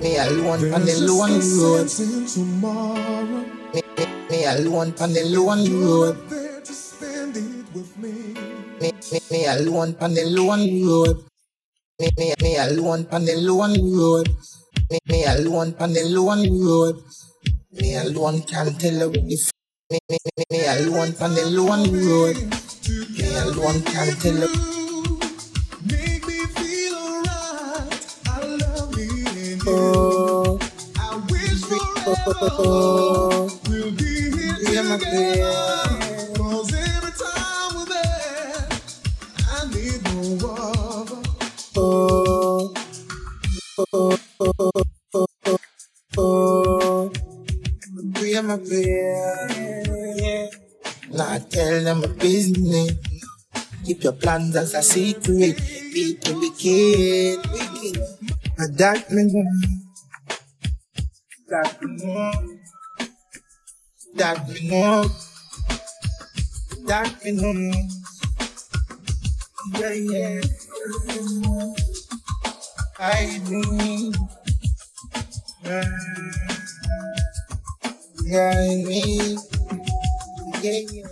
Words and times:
Me 0.00 0.16
alone 0.16 0.72
on 0.72 0.84
the 0.86 0.94
lone 1.10 1.42
road. 1.58 1.90
success 1.90 2.36
in 2.36 2.44
tomorrow. 2.44 3.42
Me, 3.74 3.82
me, 3.98 4.06
me 4.30 4.44
alone 4.44 4.94
on 5.00 5.12
the 5.12 5.24
lone 5.26 5.66
road. 5.82 6.16
You're 6.16 6.28
there 6.30 6.60
to 6.60 6.72
spend 6.72 7.36
it 7.36 7.66
with 7.74 7.98
me. 7.98 8.12
Me, 8.80 8.92
me, 9.30 9.46
alone 9.46 9.96
on 10.00 10.14
the 10.14 10.24
lone 10.26 10.86
road. 10.86 11.24
Me, 11.98 12.08
me, 12.16 12.34
me 12.40 12.56
alone 12.56 13.08
on 13.10 13.24
the 13.24 13.36
lone 13.42 13.74
road. 13.98 14.28
Me, 14.90 14.98
me 15.08 15.24
alone 15.24 15.74
on 15.80 15.92
the 15.92 16.04
lone 16.04 16.46
road. 16.64 17.02
Me 17.72 17.96
alone 17.96 18.42
can't 18.42 18.78
tell 18.80 18.98
her 19.00 19.08
what 19.08 19.26
the 19.26 19.34
f- 19.34 19.50
me, 19.90 19.98
me, 20.08 20.18
me, 20.36 20.44
me 20.52 20.66
alone 20.66 21.14
on 21.20 21.34
the 21.34 21.44
lone 21.50 21.90
road. 22.06 22.36
Me 23.18 23.26
alone 23.42 23.82
can't 23.82 24.14
tell 24.22 24.46
her. 24.46 24.87
Oh, 29.80 30.58
I 30.98 31.16
wish 31.30 31.62
forever 31.62 32.34
oh, 32.42 33.60
we'll 33.68 33.92
be 33.92 34.30
here 34.32 34.82
my 34.84 34.98
together. 34.98 36.34
Cause 36.36 36.74
every 36.74 37.12
time 37.12 37.74
we're 37.76 37.86
I 39.48 39.58
need 39.72 40.02
no 40.40 40.48
other. 40.50 41.22
Oh, 41.76 42.74
oh, 43.92 44.18
oh, 44.40 44.70
oh, 45.14 45.56
oh. 46.18 47.12
Pray 48.14 48.40
my 48.42 48.56
prayer. 48.58 50.50
Nah, 51.12 51.38
tell 51.38 51.84
them 51.84 52.04
a 52.04 52.08
business. 52.08 52.92
Keep 53.84 54.04
your 54.04 54.12
plans 54.14 54.56
as 54.56 54.74
a 54.74 54.82
secret. 54.82 55.56
People 55.92 56.40
wicked, 56.40 57.38
wicked. 57.52 58.27
Me 64.50 64.68
know. 64.68 65.04
That 66.86 67.24
me 67.24 67.30
know. 67.32 67.72
Yeah, 69.78 69.92
yeah. 69.92 70.40
I 72.98 73.40
need. 73.48 74.16
Yeah, 78.24 78.50
I 78.54 78.74
need. 78.74 79.38
Yeah, 80.62 80.80
yeah. 80.90 81.06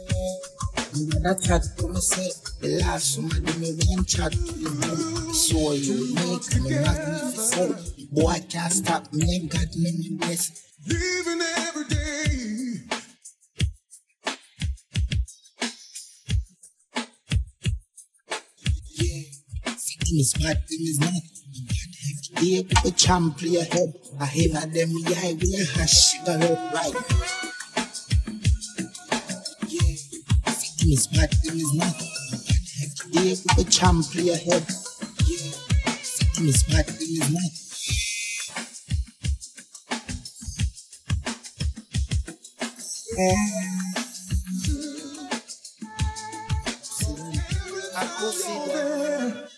You 0.96 1.10
wanna 1.12 1.38
chat 1.38 1.62
to 1.76 1.88
me 1.88 2.00
say 2.00 2.30
the 2.60 2.80
last 2.80 3.16
somebody 3.16 3.52
me 3.60 3.76
want 3.76 4.08
chat 4.08 4.32
to 4.32 4.52
you 4.56 4.70
know. 4.70 5.32
So 5.32 5.72
you 5.72 6.14
make 6.14 6.48
me 6.62 6.70
magnificent. 6.70 8.12
Boy 8.12 8.40
can't 8.48 8.72
stop 8.72 9.12
me, 9.12 9.46
God 9.46 9.68
me 9.76 9.92
me 9.92 10.16
bless. 10.16 10.72
Living 10.88 11.42
every 11.58 11.84
day. 11.84 12.80
Yeah, 18.96 19.22
sitting 19.76 20.18
is 20.18 20.32
bad, 20.40 20.56
them 20.56 20.80
is 20.80 20.98
not. 21.00 21.12
Have 21.12 22.22
to 22.22 22.40
be 22.40 22.58
able 22.58 22.74
to 22.82 22.90
champ 22.92 23.42
your 23.42 23.64
head. 23.64 23.92
I 24.18 24.26
hear 24.26 24.48
them 24.48 24.92
yeah, 25.08 25.32
we 25.32 25.60
a 25.60 25.64
hash 25.76 26.14
sugar 26.14 26.38
right. 26.72 27.55
Is 30.92 31.06
bad, 31.08 31.32
them 31.42 31.56
is 31.56 31.74
not. 31.74 31.92
God 31.92 32.06
have 32.80 32.94
to 32.94 33.08
be 33.10 33.30
to 34.12 34.22
your. 34.22 34.36
Yeah, 34.36 35.52
sitting 36.02 36.48
is 36.48 36.62
bad, 36.64 36.86
them 36.86 36.96
is 37.00 37.30
not. 37.30 37.66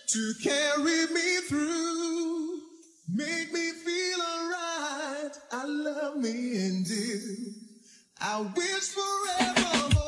To 0.09 0.35
carry 0.43 1.07
me 1.13 1.41
through. 1.49 2.61
Make 3.09 3.53
me 3.53 3.71
feel 3.85 4.21
alright. 4.21 5.33
I 5.53 5.65
love 5.67 6.17
me 6.17 6.57
and 6.57 6.87
do. 6.87 7.21
I 8.21 8.41
wish 8.41 8.89
forever 8.89 10.08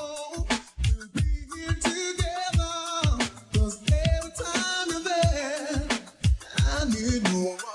you 7.00 7.20
know. 7.20 7.69